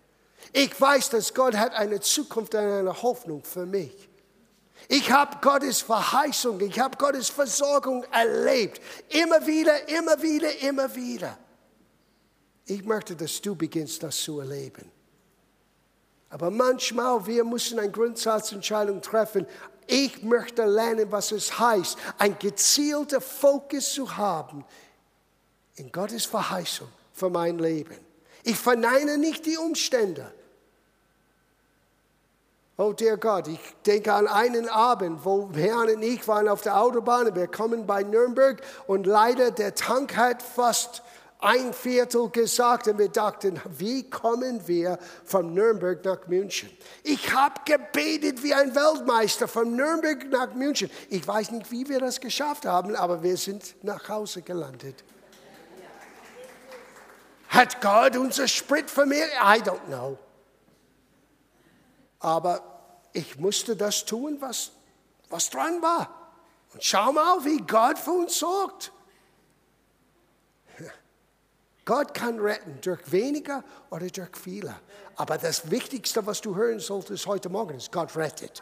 [0.54, 4.10] Ich weiß, dass Gott hat eine Zukunft und eine Hoffnung für mich.
[4.88, 8.82] Ich habe Gottes Verheißung, ich habe Gottes Versorgung erlebt.
[9.10, 11.38] Immer wieder, immer wieder, immer wieder.
[12.66, 14.92] Ich möchte, dass du beginnst, das zu erleben.
[16.32, 19.46] Aber manchmal, wir müssen eine Grundsatzentscheidung treffen.
[19.86, 24.63] Ich möchte lernen, was es heißt, ein gezielter Fokus zu haben
[25.76, 27.98] in Gottes Verheißung für mein Leben.
[28.44, 30.32] Ich verneine nicht die Umstände.
[32.78, 36.82] Oh, der Gott, ich denke an einen Abend, wo Herrn und ich waren auf der
[36.82, 37.36] Autobahn.
[37.36, 41.04] Wir kommen bei Nürnberg und leider der Tank hat fast
[41.41, 46.69] ein Viertel gesagt und wir dachten, wie kommen wir von Nürnberg nach München?
[47.04, 50.89] Ich habe gebetet wie ein Weltmeister von Nürnberg nach München.
[51.10, 55.04] Ich weiß nicht, wie wir das geschafft haben, aber wir sind nach Hause gelandet.
[57.49, 59.32] Hat Gott unser Sprit vermehrt?
[59.34, 60.17] I don't know.
[62.19, 62.62] Aber
[63.13, 64.71] ich musste das tun, was,
[65.30, 66.21] was dran war.
[66.73, 68.93] Und schau mal, wie Gott für uns sorgt.
[71.86, 74.76] Gott kann retten durch weniger oder durch viele.
[75.15, 78.62] Aber das Wichtigste, was du hören solltest heute Morgen, ist, Gott rettet.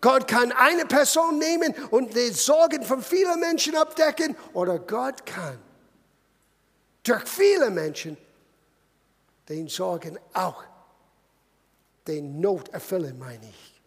[0.00, 5.58] Gott kann eine Person nehmen und die Sorgen von vielen Menschen abdecken oder Gott kann
[7.02, 8.16] durch viele Menschen
[9.48, 10.64] den Sorgen auch
[12.06, 13.80] den Not erfüllen, meine ich.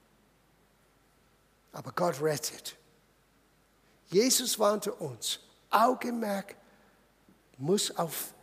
[1.72, 2.76] Aber Gott rettet.
[4.08, 6.56] Jesus warnte uns, Augenmerk
[7.60, 8.34] muss auf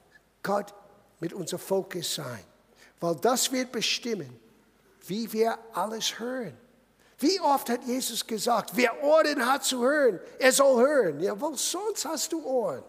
[0.43, 0.73] Gott
[1.21, 2.45] mit unser Fokus sein,
[3.01, 4.39] weil das wird bestimmen,
[5.07, 6.57] wie wir alles hören.
[7.19, 11.21] Wie oft hat Jesus gesagt, wer Ohren hat zu hören, er soll hören.
[11.21, 12.83] Ja, wo sonst hast du Ohren?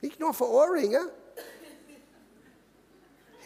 [0.00, 1.12] Nicht nur für Ohrringe.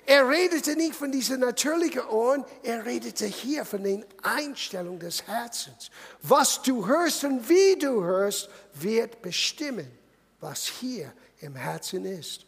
[0.04, 5.90] Er redete nicht von diesen natürlichen Ohren, er redete hier von den Einstellungen des Herzens.
[6.22, 9.86] Was du hörst und wie du hörst, wird bestimmen,
[10.40, 12.46] was hier im Herzen ist.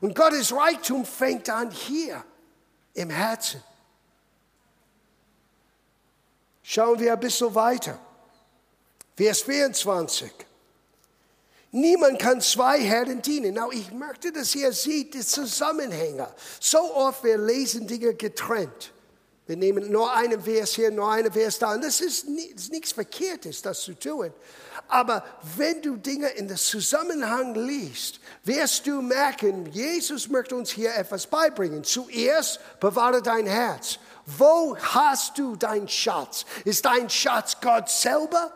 [0.00, 2.24] Und Gottes Reichtum fängt an hier
[2.94, 3.62] im Herzen.
[6.62, 7.98] Schauen wir ein bisschen weiter.
[9.16, 10.32] Vers 24.
[11.72, 13.54] Niemand kann zwei Herren dienen.
[13.54, 16.32] Now, ich möchte, dass ihr seht, die Zusammenhänge.
[16.60, 18.91] So oft wir lesen Dinge getrennt.
[19.46, 21.74] Wir nehmen nur einen Vers hier, nur einen Vers da.
[21.74, 24.32] Und das ist, ist nichts Verkehrtes, das zu tun.
[24.86, 25.24] Aber
[25.56, 31.26] wenn du Dinge in den Zusammenhang liest, wirst du merken, Jesus möchte uns hier etwas
[31.26, 31.82] beibringen.
[31.82, 33.98] Zuerst bewahre dein Herz.
[34.26, 36.44] Wo hast du deinen Schatz?
[36.64, 38.52] Ist dein Schatz Gott selber?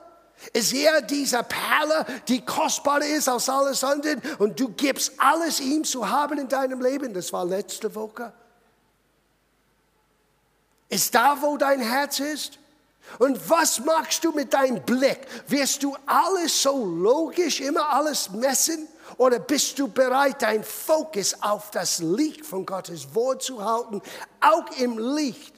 [0.52, 5.82] Ist er dieser Perle, die kostbarer ist als alles andere und du gibst alles ihm
[5.82, 7.12] zu haben in deinem Leben?
[7.12, 8.32] Das war letzte Woche.
[10.88, 12.58] Ist da, wo dein Herz ist?
[13.18, 15.20] Und was machst du mit deinem Blick?
[15.48, 18.88] Wirst du alles so logisch, immer alles messen?
[19.16, 24.02] Oder bist du bereit, dein Fokus auf das Licht von Gottes Wort zu halten,
[24.40, 25.54] auch im Licht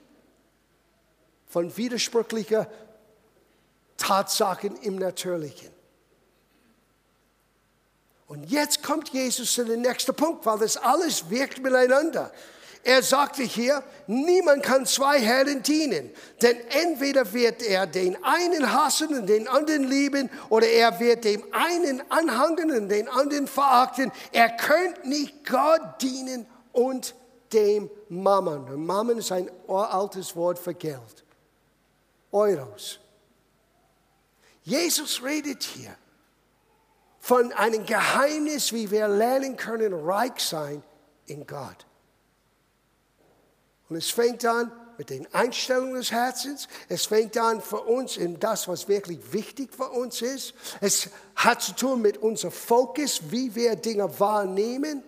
[1.47, 2.71] von widersprüchlicher
[3.97, 5.71] Tatsachen im Natürlichen.
[8.29, 12.31] Und jetzt kommt Jesus zu dem nächsten Punkt, weil das alles wirkt miteinander.
[12.85, 16.11] Er sagte hier, niemand kann zwei Herren dienen,
[16.41, 21.43] denn entweder wird er den einen hassen und den anderen lieben, oder er wird dem
[21.53, 24.13] einen anhangen und den anderen verachten.
[24.33, 27.15] Er könnte nicht Gott dienen und
[27.53, 28.85] dem Mammon.
[28.85, 31.25] Mammon ist ein altes Wort für Geld.
[32.31, 33.01] Euros.
[34.63, 35.95] Jesus redet hier
[37.21, 40.83] von einem Geheimnis, wie wir lernen können, reich sein
[41.27, 41.87] in Gott.
[43.89, 46.69] Und es fängt an mit den Einstellungen des Herzens.
[46.89, 50.55] Es fängt an für uns in das, was wirklich wichtig für uns ist.
[50.81, 55.03] Es hat zu tun mit unserem Fokus, wie wir Dinge wahrnehmen.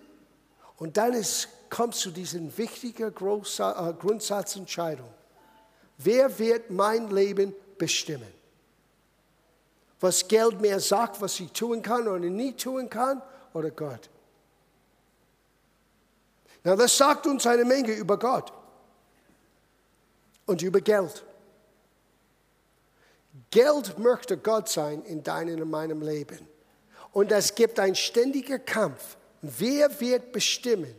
[0.76, 5.12] Und dann ist, kommt zu diesen wichtigen äh, Grundsatzentscheidungen.
[5.98, 8.40] Wer wird mein Leben bestimmen?
[10.00, 14.08] was Geld mir sagt, was ich tun kann oder nicht tun kann, oder Gott.
[16.64, 18.52] Na, das sagt uns eine Menge über Gott
[20.50, 21.24] und über Geld.
[23.50, 26.46] Geld möchte Gott sein in deinem und meinem Leben.
[27.12, 30.94] Und es gibt einen ständigen Kampf Wer wird bestimmen,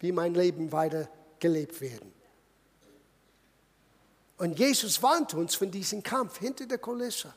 [0.00, 2.12] wie mein Leben weiter gelebt werden?
[4.38, 7.34] Und Jesus warnt uns von diesem Kampf hinter der Kulisse.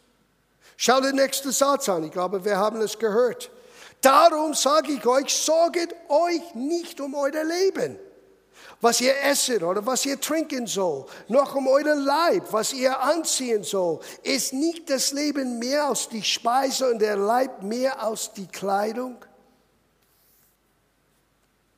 [0.77, 2.05] Schau den nächsten Satz an.
[2.05, 3.51] Ich glaube, wir haben es gehört.
[3.99, 7.99] Darum sage ich euch, sorget euch nicht um euer Leben,
[8.83, 13.63] was ihr essen oder was ihr trinken soll, noch um euren Leib, was ihr anziehen
[13.63, 14.01] soll.
[14.23, 19.23] Ist nicht das Leben mehr als die Speise und der Leib mehr als die Kleidung?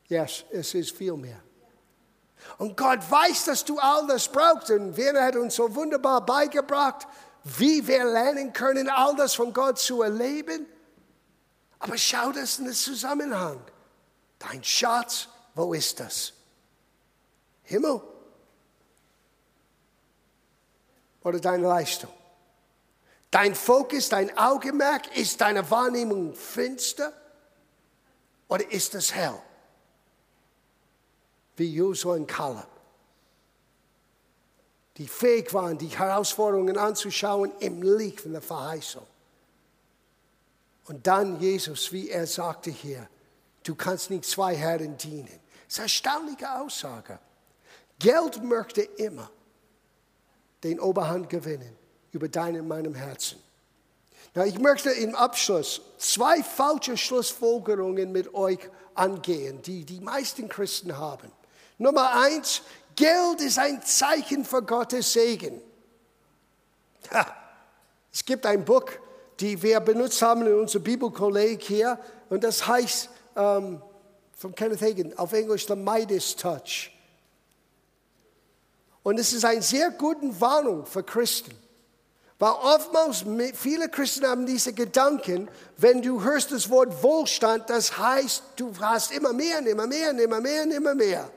[0.08, 1.40] Ja, yes, es ist viel mehr.
[2.58, 4.72] Und Gott weiß, dass du all das brauchst.
[4.72, 7.08] Und Werner hat uns so wunderbar beigebracht,
[7.44, 10.66] wie wir lernen können, all das von Gott zu erleben.
[11.78, 13.60] Aber schau das in den Zusammenhang.
[14.40, 16.35] Dein Schatz, wo ist das?
[17.66, 18.02] Himmel
[21.24, 22.12] oder deine Leistung?
[23.32, 27.12] Dein Fokus, dein Augenmerk, ist deine Wahrnehmung finster
[28.48, 29.42] oder ist es hell?
[31.58, 32.68] Wie Josua und Kaleb,
[34.98, 39.06] die fähig waren, die Herausforderungen anzuschauen im Licht von der Verheißung.
[40.86, 43.10] Und dann Jesus, wie er sagte hier,
[43.64, 45.40] du kannst nicht zwei Herren dienen.
[45.68, 47.20] Das ist eine erstaunliche Aussage.
[48.00, 49.30] Geld möchte immer
[50.64, 51.76] den Oberhand gewinnen
[52.12, 53.40] über dein und meinem Herzen.
[54.34, 58.60] Na, ich möchte im Abschluss zwei falsche Schlussfolgerungen mit euch
[58.94, 61.32] angehen, die die meisten Christen haben.
[61.78, 62.62] Nummer eins,
[62.96, 65.62] Geld ist ein Zeichen für Gottes Segen.
[67.12, 67.26] Ha,
[68.12, 68.86] es gibt ein Buch,
[69.40, 72.00] die wir benutzt haben in unserem Bibelkolleg hier.
[72.30, 73.82] Und das heißt ähm,
[74.34, 76.95] von Kenneth Hagin auf Englisch The Midas Touch.
[79.06, 81.52] Und es ist eine sehr gute Warnung für Christen.
[82.40, 88.42] Weil oftmals viele Christen haben diese Gedanken, wenn du hörst das Wort Wohlstand, das heißt,
[88.56, 91.30] du hast immer mehr, immer mehr, immer mehr, immer mehr.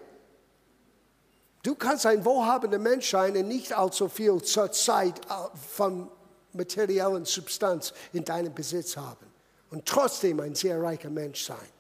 [1.63, 5.35] Du kannst ein wohlhabender Mensch sein und nicht allzu viel zur Zeit äh,
[5.77, 6.09] von
[6.55, 9.27] materiellen Substanz in deinem Besitz haben
[9.71, 11.78] und trotzdem ein sehr reicher Mensch sein.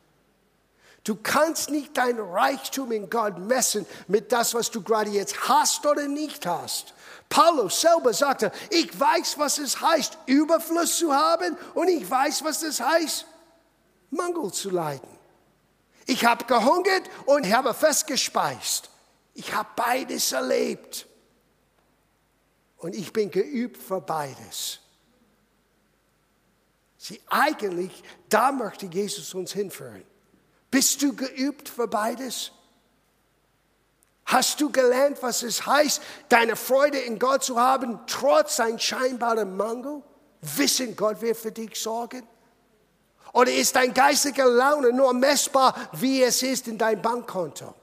[1.08, 5.86] Du kannst nicht dein Reichtum in Gott messen mit das, was du gerade jetzt hast
[5.86, 6.92] oder nicht hast.
[7.30, 12.62] Paulus selber sagte, ich weiß, was es heißt, Überfluss zu haben und ich weiß, was
[12.62, 13.24] es heißt,
[14.10, 15.08] Mangel zu leiden.
[16.04, 18.90] Ich habe gehungert und habe festgespeist.
[19.32, 21.06] Ich habe beides erlebt.
[22.76, 24.80] Und ich bin geübt für beides.
[26.98, 30.04] Sie eigentlich, da möchte Jesus uns hinführen.
[30.70, 32.52] Bist du geübt für beides?
[34.26, 39.56] Hast du gelernt, was es heißt, deine Freude in Gott zu haben, trotz ein scheinbarem
[39.56, 40.02] Mangel?
[40.42, 42.28] Wissen, Gott wird für dich sorgen?
[43.32, 47.74] Oder ist dein geistiger Laune nur messbar, wie es ist in deinem Bankkonto?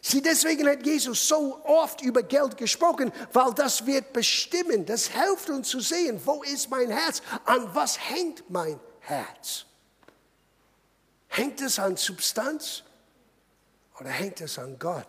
[0.00, 5.50] Sieh, deswegen hat Jesus so oft über Geld gesprochen, weil das wird bestimmen, das hilft
[5.50, 9.64] uns zu sehen, wo ist mein Herz, an was hängt mein Herz.
[11.28, 12.82] Hängt es an Substanz
[14.00, 15.06] oder hängt es an Gott?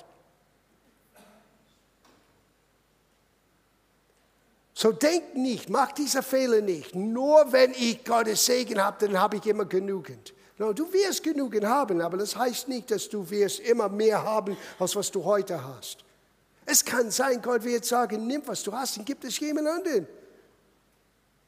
[4.74, 6.96] So denk nicht, mach diese Fehler nicht.
[6.96, 10.34] Nur wenn ich Gottes Segen habe, dann habe ich immer genügend.
[10.58, 14.58] No, du wirst genügend haben, aber das heißt nicht, dass du wirst immer mehr haben,
[14.78, 16.06] als was du heute hast.
[16.66, 20.08] Es kann sein, Gott wird sagen, nimm, was du hast, und gib es jemand anderen.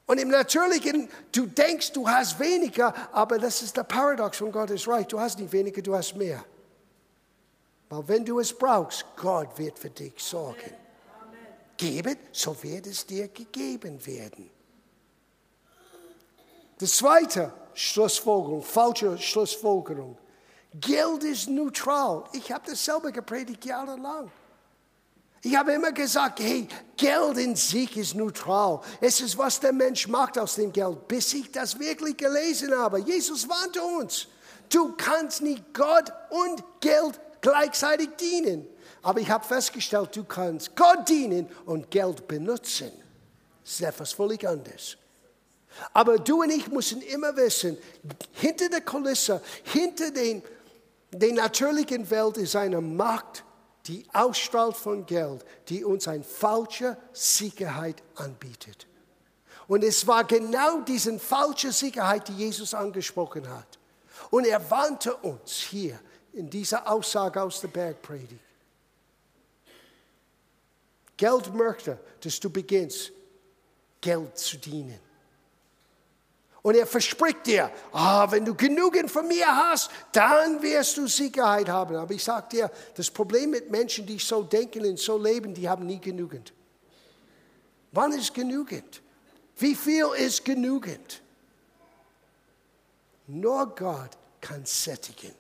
[0.06, 4.88] Und im Natürlichen, du denkst, du hast weniger, aber das ist der Paradox von Gottes
[4.88, 5.08] Reich.
[5.08, 6.44] Du hast nicht weniger, du hast mehr.
[7.90, 10.74] Weil wenn du es brauchst, Gott wird für dich sorgen.
[11.78, 14.50] Geben, so wird es dir gegeben werden.
[16.78, 20.18] Das Zweite, Schlussfolgerung, falsche Schlussfolgerung.
[20.74, 22.24] Geld ist neutral.
[22.34, 24.32] Ich habe das selber gepredigt jahrelang.
[25.44, 28.80] Ich habe immer gesagt, hey, Geld in sich ist neutral.
[29.00, 33.00] Es ist, was der Mensch macht aus dem Geld, bis ich das wirklich gelesen habe.
[33.00, 34.28] Jesus warnte uns.
[34.70, 38.68] Du kannst nicht Gott und Geld gleichzeitig dienen.
[39.02, 42.92] Aber ich habe festgestellt, du kannst Gott dienen und Geld benutzen.
[43.64, 44.98] Das ist etwas völlig anderes.
[45.92, 47.78] Aber du und ich müssen immer wissen,
[48.34, 50.44] hinter der Kulisse, hinter den,
[51.12, 53.44] der natürlichen Welt ist eine Macht,
[53.88, 58.88] die ausstrahlt von Geld, die uns eine falsche Sicherheit anbietet.
[59.68, 63.80] Und es war genau diese falsche Sicherheit, die Jesus angesprochen hat.
[64.30, 66.00] Und er warnte uns hier
[66.34, 68.40] in dieser Aussage aus der Bergpredigt.
[71.18, 73.12] Geld möchte, dass du beginnst,
[74.00, 75.00] Geld zu dienen.
[76.64, 81.68] Und er verspricht dir, ah, wenn du genügend von mir hast, dann wirst du Sicherheit
[81.68, 81.96] haben.
[81.96, 85.68] Aber ich sage dir, das Problem mit Menschen, die so denken und so leben, die
[85.68, 86.54] haben nie genügend.
[87.92, 89.02] Wann ist genügend?
[89.58, 91.22] Wie viel ist genügend?
[93.28, 95.34] Nur Gott kann sättigen.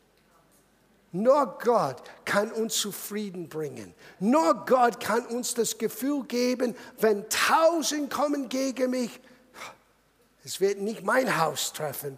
[1.11, 3.93] Nur Gott kann uns zufrieden bringen.
[4.19, 9.19] Nur Gott kann uns das Gefühl geben, wenn tausend kommen gegen mich,
[10.43, 12.17] es wird nicht mein Haus treffen,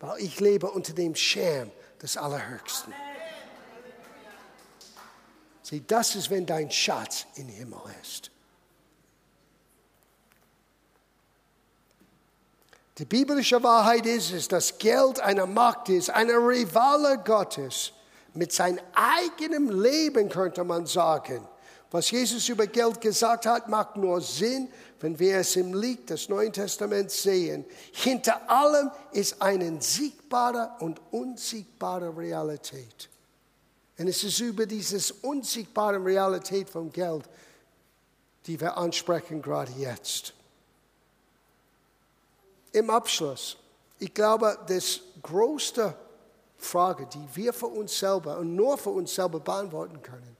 [0.00, 1.70] weil ich lebe unter dem Schirm
[2.00, 2.92] des Allerhöchsten.
[5.62, 8.30] Sieh, das ist, wenn dein Schatz im Himmel ist.
[12.98, 17.92] Die biblische Wahrheit ist es, dass Geld eine Macht ist, eine Rivale Gottes.
[18.32, 21.46] Mit seinem eigenen Leben könnte man sagen.
[21.90, 24.68] Was Jesus über Geld gesagt hat, macht nur Sinn,
[25.00, 27.64] wenn wir es im Licht des Neuen Testaments sehen.
[27.92, 33.08] Hinter allem ist eine siegbare und unsiegbare Realität.
[33.98, 37.24] Und es ist über diese unsiegbare Realität von Geld,
[38.46, 40.34] die wir ansprechen gerade jetzt
[42.76, 43.56] im Abschluss,
[43.98, 45.94] ich glaube, das größte
[46.58, 50.35] Frage, die wir für uns selber und nur für uns selber beantworten können,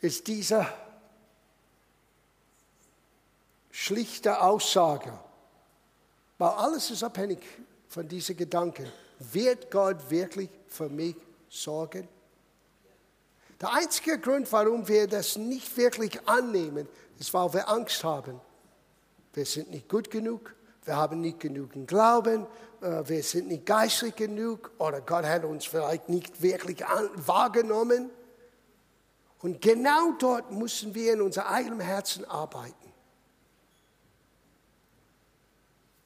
[0.00, 0.66] ist diese
[3.70, 5.12] schlichte Aussage,
[6.38, 7.40] weil alles ist abhängig
[7.88, 8.90] von diesen Gedanken.
[9.18, 11.16] Wird Gott wirklich für mich
[11.48, 12.06] sorgen?
[13.60, 16.88] Der einzige Grund, warum wir das nicht wirklich annehmen,
[17.18, 18.40] ist, weil wir Angst haben
[19.38, 20.52] wir sind nicht gut genug,
[20.84, 22.44] wir haben nicht genügend Glauben,
[22.80, 26.80] äh, wir sind nicht geistlich genug oder Gott hat uns vielleicht nicht wirklich
[27.14, 28.10] wahrgenommen.
[29.40, 32.74] Und genau dort müssen wir in unser eigenem Herzen arbeiten.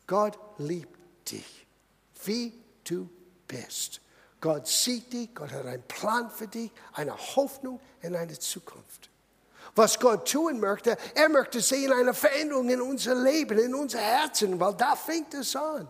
[0.07, 1.67] Gott liebt dich,
[2.25, 2.53] wie
[2.85, 3.09] du
[3.49, 4.01] bist.
[4.41, 9.09] Gott sieht dich, Gott hat einen Plan für dich, eine Hoffnung in eine Zukunft
[9.75, 10.97] was Gott tun möchte.
[11.15, 15.57] Er möchte sehen eine Veränderung in unser Leben, in unser Herzen, weil da fängt es
[15.57, 15.89] an.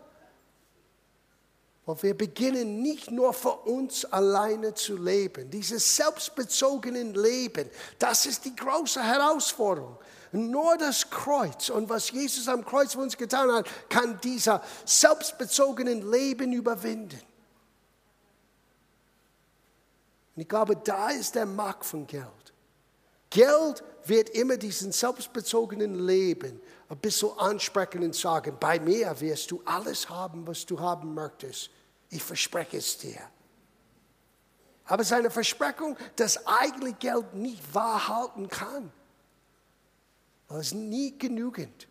[1.84, 5.50] Weil wir beginnen nicht nur für uns alleine zu leben.
[5.50, 7.68] Dieses selbstbezogene Leben,
[7.98, 9.98] das ist die große Herausforderung.
[10.30, 16.10] Nur das Kreuz und was Jesus am Kreuz für uns getan hat, kann dieser selbstbezogenen
[16.10, 17.20] Leben überwinden.
[20.34, 22.26] Und ich glaube, da ist der Markt von Geld.
[23.28, 26.60] Geld wird immer diesen selbstbezogenen Leben
[26.92, 31.70] ein bisschen ansprechen und sagen, bei mir wirst du alles haben, was du haben möchtest.
[32.10, 33.20] Ich verspreche es dir.
[34.84, 38.92] Aber es ist eine Versprechung, dass eigentlich Geld nicht wahrhalten kann.
[40.48, 41.88] Weil es nie genügend.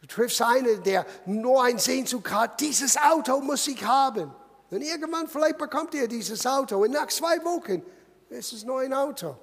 [0.00, 4.34] Du triffst einen, der nur ein Sehnsucht hat, dieses Auto muss ich haben.
[4.70, 7.82] Und irgendwann vielleicht bekommt er dieses Auto und nach zwei Wochen
[8.28, 9.36] ist es nur ein Auto.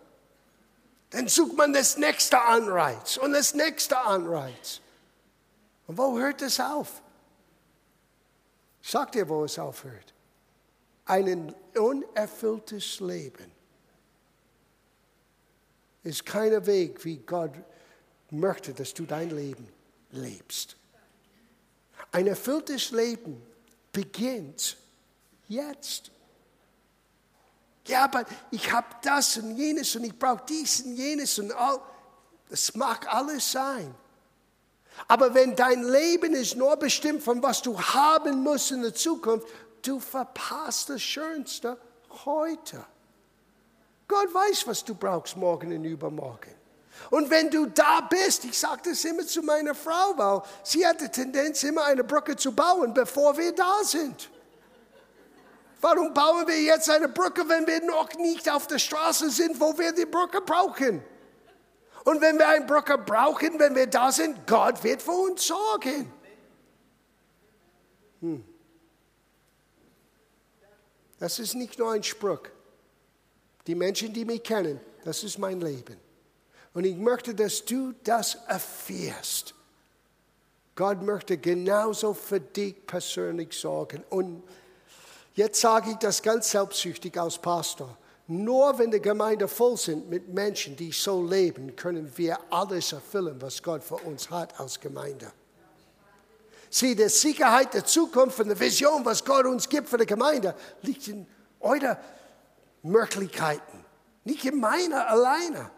[1.12, 4.82] Dann sucht man das nächste Anreiz und das nächste Anreiz.
[5.88, 7.02] Und wo hört es auf?
[8.82, 10.14] Sagt ihr, wo es aufhört?
[11.06, 13.52] Ein unerfülltes Leben
[16.04, 17.54] ist kein Weg, wie Gott
[18.30, 19.68] möchte, dass du dein Leben
[20.12, 20.78] lebst.
[22.12, 23.42] Ein erfülltes Leben
[23.92, 24.78] beginnt
[25.48, 26.12] jetzt.
[27.88, 31.80] Ja, aber ich habe das und jenes und ich brauche dies und jenes und all.
[32.50, 33.96] Das mag alles sein.
[35.08, 39.48] Aber wenn dein Leben ist nur bestimmt von was du haben musst in der Zukunft,
[39.82, 41.78] du verpasst das Schönste
[42.26, 42.86] heute.
[44.08, 46.54] Gott weiß, was du brauchst morgen und übermorgen.
[47.10, 51.02] Und wenn du da bist, ich sage das immer zu meiner Frau, weil sie hat
[51.02, 54.30] die Tendenz, immer eine Brücke zu bauen, bevor wir da sind.
[55.82, 59.78] Warum bauen wir jetzt eine Brücke, wenn wir noch nicht auf der Straße sind, wo
[59.78, 61.04] wir die Brücke brauchen?
[62.04, 66.12] Und wenn wir eine Brücke brauchen, wenn wir da sind, Gott wird für uns sorgen.
[68.22, 68.44] Hm.
[71.20, 72.42] Das ist nicht nur ein Spruch.
[73.68, 75.98] Die Menschen, die mich kennen, das ist mein Leben.
[76.74, 79.54] Und ich möchte, dass du das erfährst.
[80.76, 84.04] Gott möchte genauso für dich persönlich sorgen.
[84.10, 84.44] Und
[85.34, 87.98] Jetzt sage ich das ganz selbstsüchtig als Pastor.
[88.28, 93.42] Nur wenn die Gemeinde voll sind mit Menschen, die so leben, können wir alles erfüllen,
[93.42, 95.32] was Gott für uns hat als Gemeinde.
[96.70, 100.56] Sieh, die Sicherheit der Zukunft und die Vision, was Gott uns gibt für die Gemeinde,
[100.82, 101.28] liegt in
[101.60, 101.98] euren
[102.84, 103.86] Möglichkeiten,
[104.24, 105.70] nicht in meiner alleine.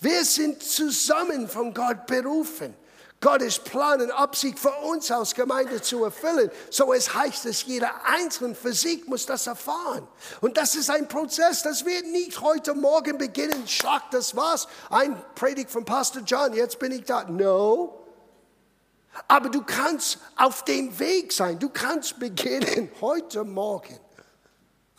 [0.00, 2.74] Wir sind zusammen von Gott berufen.
[3.22, 6.50] Gottes Plan und Absicht für uns als Gemeinde zu erfüllen.
[6.70, 10.06] So es heißt es, jeder Einzelne für sich muss das erfahren.
[10.40, 13.66] Und das ist ein Prozess, das wird nicht heute Morgen beginnen.
[13.68, 14.66] Schlag, das war's.
[14.90, 17.22] Ein Predigt von Pastor John, jetzt bin ich da.
[17.24, 18.00] No.
[19.28, 21.60] Aber du kannst auf dem Weg sein.
[21.60, 24.00] Du kannst beginnen, heute Morgen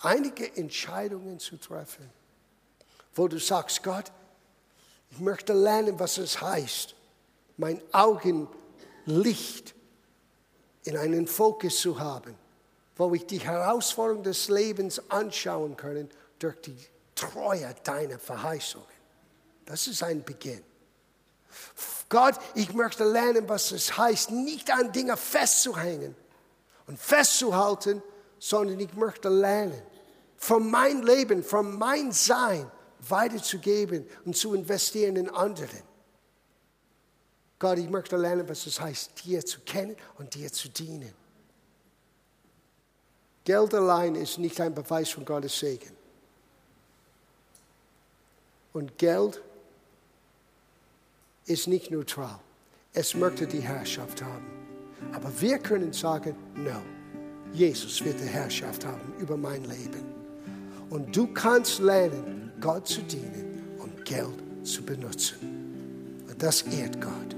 [0.01, 2.09] einige Entscheidungen zu treffen,
[3.15, 4.05] wo du sagst, Gott,
[5.09, 6.95] ich möchte lernen, was es heißt
[7.57, 9.75] mein Augenlicht
[10.83, 12.35] in einen Fokus zu haben,
[12.95, 16.77] wo ich die Herausforderung des Lebens anschauen kann durch die
[17.15, 18.87] Treue deiner Verheißungen.
[19.65, 20.63] Das ist ein Beginn.
[22.09, 26.15] Gott, ich möchte lernen, was es heißt, nicht an Dinge festzuhängen
[26.87, 28.01] und festzuhalten,
[28.39, 29.81] sondern ich möchte lernen,
[30.35, 32.69] von mein Leben, von mein Sein
[33.07, 35.92] weiterzugeben und zu investieren in anderen.
[37.63, 41.13] Gott, ich möchte lernen, was es heißt, dir zu kennen und dir zu dienen.
[43.45, 45.91] Geld allein ist nicht ein Beweis von Gottes Segen.
[48.73, 49.41] Und Geld
[51.45, 52.37] ist nicht neutral.
[52.91, 54.51] Es möchte die Herrschaft haben.
[55.13, 56.81] Aber wir können sagen, no,
[57.53, 60.03] Jesus wird die Herrschaft haben über mein Leben.
[60.89, 66.25] Und du kannst lernen, Gott zu dienen und Geld zu benutzen.
[66.29, 67.37] Und das ehrt Gott.